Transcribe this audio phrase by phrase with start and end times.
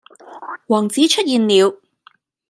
[0.65, 1.79] 王子出現了